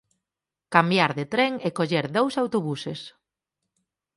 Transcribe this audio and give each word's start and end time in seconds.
cambiar 0.73 1.11
de 1.17 1.25
tren 1.33 1.53
e 1.67 1.69
coller 1.77 2.05
dous 2.17 2.33
autobuses 2.43 2.99